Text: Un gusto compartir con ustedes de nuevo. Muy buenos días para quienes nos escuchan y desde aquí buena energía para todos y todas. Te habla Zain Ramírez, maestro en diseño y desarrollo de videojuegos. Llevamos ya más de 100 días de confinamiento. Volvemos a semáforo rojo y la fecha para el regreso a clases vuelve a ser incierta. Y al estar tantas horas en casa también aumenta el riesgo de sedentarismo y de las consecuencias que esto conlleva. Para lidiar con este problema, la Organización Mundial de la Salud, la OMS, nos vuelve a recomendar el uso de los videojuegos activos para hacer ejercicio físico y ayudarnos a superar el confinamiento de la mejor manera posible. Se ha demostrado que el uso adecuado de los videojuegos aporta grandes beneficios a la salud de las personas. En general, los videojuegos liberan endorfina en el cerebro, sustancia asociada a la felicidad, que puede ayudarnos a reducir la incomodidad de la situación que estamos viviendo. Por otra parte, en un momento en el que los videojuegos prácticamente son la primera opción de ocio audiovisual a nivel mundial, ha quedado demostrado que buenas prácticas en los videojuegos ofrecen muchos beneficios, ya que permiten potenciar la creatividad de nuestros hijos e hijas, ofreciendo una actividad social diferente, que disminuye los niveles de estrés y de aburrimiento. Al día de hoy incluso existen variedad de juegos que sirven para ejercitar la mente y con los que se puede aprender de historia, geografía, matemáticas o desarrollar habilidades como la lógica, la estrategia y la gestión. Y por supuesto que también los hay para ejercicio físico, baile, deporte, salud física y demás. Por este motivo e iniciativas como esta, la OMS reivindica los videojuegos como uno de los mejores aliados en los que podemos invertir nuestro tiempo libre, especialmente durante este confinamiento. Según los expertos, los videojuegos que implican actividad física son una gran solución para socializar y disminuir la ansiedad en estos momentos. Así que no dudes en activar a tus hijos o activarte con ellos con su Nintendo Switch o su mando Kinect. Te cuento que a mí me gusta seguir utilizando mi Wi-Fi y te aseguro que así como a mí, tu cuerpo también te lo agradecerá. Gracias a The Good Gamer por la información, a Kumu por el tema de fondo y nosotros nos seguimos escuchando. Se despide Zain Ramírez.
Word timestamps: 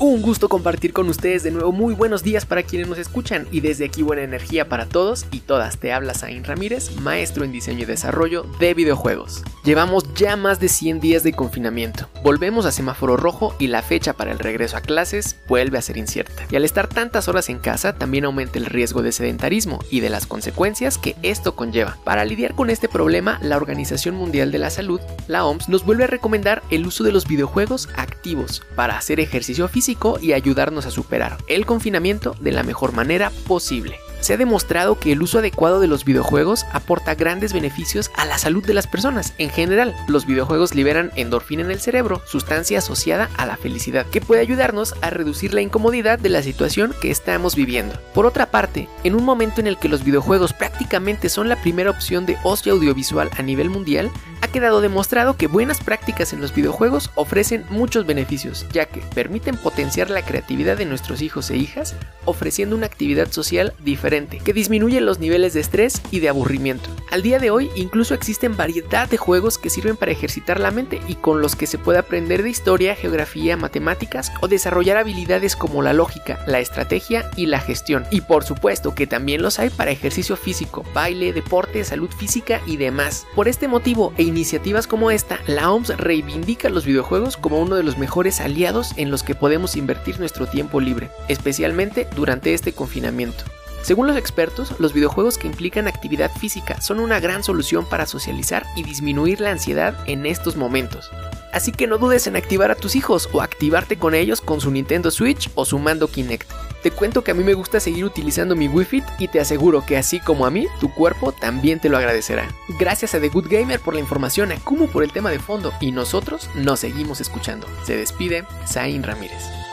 Un 0.00 0.22
gusto 0.22 0.48
compartir 0.48 0.92
con 0.92 1.08
ustedes 1.08 1.42
de 1.42 1.50
nuevo. 1.50 1.72
Muy 1.72 1.92
buenos 1.92 2.22
días 2.22 2.46
para 2.46 2.62
quienes 2.62 2.86
nos 2.86 2.98
escuchan 2.98 3.48
y 3.50 3.58
desde 3.58 3.84
aquí 3.84 4.02
buena 4.02 4.22
energía 4.22 4.68
para 4.68 4.86
todos 4.86 5.26
y 5.32 5.40
todas. 5.40 5.78
Te 5.78 5.92
habla 5.92 6.14
Zain 6.14 6.44
Ramírez, 6.44 6.94
maestro 7.00 7.42
en 7.42 7.50
diseño 7.50 7.82
y 7.82 7.84
desarrollo 7.84 8.46
de 8.60 8.74
videojuegos. 8.74 9.42
Llevamos 9.64 10.04
ya 10.14 10.36
más 10.36 10.60
de 10.60 10.68
100 10.68 11.00
días 11.00 11.24
de 11.24 11.32
confinamiento. 11.32 12.08
Volvemos 12.22 12.64
a 12.64 12.70
semáforo 12.70 13.16
rojo 13.16 13.56
y 13.58 13.66
la 13.66 13.82
fecha 13.82 14.12
para 14.12 14.30
el 14.30 14.38
regreso 14.38 14.76
a 14.76 14.82
clases 14.82 15.34
vuelve 15.48 15.78
a 15.78 15.82
ser 15.82 15.96
incierta. 15.96 16.46
Y 16.48 16.54
al 16.54 16.64
estar 16.64 16.86
tantas 16.86 17.26
horas 17.26 17.48
en 17.48 17.58
casa 17.58 17.92
también 17.92 18.24
aumenta 18.24 18.60
el 18.60 18.66
riesgo 18.66 19.02
de 19.02 19.10
sedentarismo 19.10 19.80
y 19.90 19.98
de 19.98 20.10
las 20.10 20.26
consecuencias 20.26 20.96
que 20.96 21.16
esto 21.24 21.56
conlleva. 21.56 21.98
Para 22.04 22.24
lidiar 22.24 22.54
con 22.54 22.70
este 22.70 22.88
problema, 22.88 23.40
la 23.42 23.56
Organización 23.56 24.14
Mundial 24.14 24.52
de 24.52 24.58
la 24.58 24.70
Salud, 24.70 25.00
la 25.26 25.44
OMS, 25.44 25.68
nos 25.68 25.84
vuelve 25.84 26.04
a 26.04 26.08
recomendar 26.08 26.62
el 26.70 26.86
uso 26.86 27.02
de 27.02 27.10
los 27.10 27.26
videojuegos 27.26 27.88
activos 27.96 28.62
para 28.76 28.96
hacer 28.96 29.18
ejercicio 29.18 29.66
físico 29.66 29.87
y 30.20 30.32
ayudarnos 30.34 30.84
a 30.84 30.90
superar 30.90 31.38
el 31.46 31.64
confinamiento 31.64 32.36
de 32.40 32.52
la 32.52 32.62
mejor 32.62 32.92
manera 32.92 33.30
posible. 33.46 33.98
Se 34.20 34.34
ha 34.34 34.36
demostrado 34.36 34.98
que 34.98 35.12
el 35.12 35.22
uso 35.22 35.38
adecuado 35.38 35.80
de 35.80 35.86
los 35.86 36.04
videojuegos 36.04 36.66
aporta 36.72 37.14
grandes 37.14 37.52
beneficios 37.52 38.10
a 38.16 38.26
la 38.26 38.36
salud 38.36 38.66
de 38.66 38.74
las 38.74 38.86
personas. 38.88 39.32
En 39.38 39.48
general, 39.48 39.94
los 40.08 40.26
videojuegos 40.26 40.74
liberan 40.74 41.12
endorfina 41.14 41.62
en 41.62 41.70
el 41.70 41.80
cerebro, 41.80 42.20
sustancia 42.26 42.78
asociada 42.78 43.30
a 43.36 43.46
la 43.46 43.56
felicidad, 43.56 44.06
que 44.06 44.20
puede 44.20 44.42
ayudarnos 44.42 44.94
a 45.02 45.10
reducir 45.10 45.54
la 45.54 45.62
incomodidad 45.62 46.18
de 46.18 46.30
la 46.30 46.42
situación 46.42 46.94
que 47.00 47.10
estamos 47.10 47.54
viviendo. 47.54 47.94
Por 48.12 48.26
otra 48.26 48.50
parte, 48.50 48.88
en 49.04 49.14
un 49.14 49.24
momento 49.24 49.60
en 49.60 49.68
el 49.68 49.78
que 49.78 49.88
los 49.88 50.04
videojuegos 50.04 50.52
prácticamente 50.52 51.28
son 51.28 51.48
la 51.48 51.60
primera 51.62 51.90
opción 51.90 52.26
de 52.26 52.36
ocio 52.42 52.72
audiovisual 52.72 53.30
a 53.38 53.42
nivel 53.42 53.70
mundial, 53.70 54.10
ha 54.48 54.52
quedado 54.52 54.80
demostrado 54.80 55.36
que 55.36 55.46
buenas 55.46 55.80
prácticas 55.80 56.32
en 56.32 56.40
los 56.40 56.54
videojuegos 56.54 57.10
ofrecen 57.16 57.66
muchos 57.68 58.06
beneficios, 58.06 58.66
ya 58.72 58.86
que 58.86 59.00
permiten 59.14 59.56
potenciar 59.56 60.08
la 60.08 60.22
creatividad 60.22 60.78
de 60.78 60.86
nuestros 60.86 61.20
hijos 61.20 61.50
e 61.50 61.56
hijas, 61.58 61.94
ofreciendo 62.24 62.74
una 62.74 62.86
actividad 62.86 63.30
social 63.30 63.74
diferente, 63.80 64.38
que 64.38 64.54
disminuye 64.54 65.02
los 65.02 65.18
niveles 65.18 65.52
de 65.52 65.60
estrés 65.60 66.00
y 66.10 66.20
de 66.20 66.30
aburrimiento. 66.30 66.88
Al 67.10 67.22
día 67.22 67.38
de 67.38 67.50
hoy 67.50 67.70
incluso 67.76 68.14
existen 68.14 68.56
variedad 68.56 69.08
de 69.08 69.18
juegos 69.18 69.58
que 69.58 69.68
sirven 69.68 69.96
para 69.96 70.12
ejercitar 70.12 70.60
la 70.60 70.70
mente 70.70 71.00
y 71.06 71.16
con 71.16 71.42
los 71.42 71.54
que 71.54 71.66
se 71.66 71.76
puede 71.76 71.98
aprender 71.98 72.42
de 72.42 72.50
historia, 72.50 72.94
geografía, 72.94 73.56
matemáticas 73.58 74.32
o 74.40 74.48
desarrollar 74.48 74.96
habilidades 74.96 75.56
como 75.56 75.82
la 75.82 75.92
lógica, 75.92 76.38
la 76.46 76.60
estrategia 76.60 77.30
y 77.36 77.46
la 77.46 77.60
gestión. 77.60 78.06
Y 78.10 78.22
por 78.22 78.44
supuesto 78.44 78.94
que 78.94 79.06
también 79.06 79.42
los 79.42 79.58
hay 79.58 79.68
para 79.68 79.90
ejercicio 79.90 80.36
físico, 80.36 80.84
baile, 80.94 81.34
deporte, 81.34 81.84
salud 81.84 82.10
física 82.10 82.62
y 82.66 82.78
demás. 82.78 83.26
Por 83.34 83.46
este 83.48 83.68
motivo 83.68 84.14
e 84.16 84.22
iniciativas 84.38 84.86
como 84.86 85.10
esta, 85.10 85.40
la 85.48 85.72
OMS 85.72 85.96
reivindica 85.96 86.68
los 86.68 86.84
videojuegos 86.84 87.36
como 87.36 87.60
uno 87.60 87.74
de 87.74 87.82
los 87.82 87.98
mejores 87.98 88.40
aliados 88.40 88.92
en 88.96 89.10
los 89.10 89.24
que 89.24 89.34
podemos 89.34 89.74
invertir 89.74 90.20
nuestro 90.20 90.46
tiempo 90.46 90.80
libre, 90.80 91.10
especialmente 91.26 92.06
durante 92.14 92.54
este 92.54 92.72
confinamiento. 92.72 93.42
Según 93.82 94.06
los 94.06 94.16
expertos, 94.16 94.78
los 94.78 94.92
videojuegos 94.92 95.38
que 95.38 95.48
implican 95.48 95.88
actividad 95.88 96.30
física 96.30 96.80
son 96.80 97.00
una 97.00 97.18
gran 97.18 97.42
solución 97.42 97.84
para 97.84 98.06
socializar 98.06 98.64
y 98.76 98.84
disminuir 98.84 99.40
la 99.40 99.50
ansiedad 99.50 99.98
en 100.06 100.24
estos 100.24 100.54
momentos. 100.54 101.10
Así 101.52 101.72
que 101.72 101.88
no 101.88 101.98
dudes 101.98 102.28
en 102.28 102.36
activar 102.36 102.70
a 102.70 102.76
tus 102.76 102.94
hijos 102.94 103.28
o 103.32 103.40
activarte 103.40 103.98
con 103.98 104.14
ellos 104.14 104.40
con 104.40 104.60
su 104.60 104.70
Nintendo 104.70 105.10
Switch 105.10 105.50
o 105.56 105.64
su 105.64 105.80
mando 105.80 106.06
Kinect. 106.06 106.48
Te 106.82 106.90
cuento 106.90 107.24
que 107.24 107.32
a 107.32 107.34
mí 107.34 107.42
me 107.44 107.54
gusta 107.54 107.80
seguir 107.80 108.04
utilizando 108.04 108.54
mi 108.54 108.68
Wi-Fi 108.68 109.02
y 109.18 109.28
te 109.28 109.40
aseguro 109.40 109.84
que 109.84 109.96
así 109.96 110.20
como 110.20 110.46
a 110.46 110.50
mí, 110.50 110.66
tu 110.80 110.92
cuerpo 110.92 111.32
también 111.32 111.80
te 111.80 111.88
lo 111.88 111.96
agradecerá. 111.96 112.48
Gracias 112.78 113.14
a 113.14 113.20
The 113.20 113.28
Good 113.28 113.48
Gamer 113.50 113.80
por 113.80 113.94
la 113.94 114.00
información, 114.00 114.52
a 114.52 114.56
Kumu 114.56 114.88
por 114.88 115.02
el 115.02 115.12
tema 115.12 115.30
de 115.30 115.38
fondo 115.38 115.72
y 115.80 115.92
nosotros 115.92 116.48
nos 116.54 116.80
seguimos 116.80 117.20
escuchando. 117.20 117.66
Se 117.84 117.96
despide 117.96 118.44
Zain 118.66 119.02
Ramírez. 119.02 119.67